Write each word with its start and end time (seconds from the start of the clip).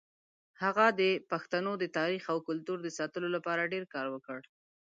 هغه 0.63 0.85
د 1.01 1.01
پښتنو 1.31 1.71
د 1.81 1.83
تاریخ 1.97 2.23
او 2.33 2.37
کلتور 2.47 2.77
د 2.83 2.87
ساتلو 2.97 3.27
لپاره 3.35 3.69
ډېر 3.73 3.85
کار 3.93 4.07
وکړ. 4.13 4.39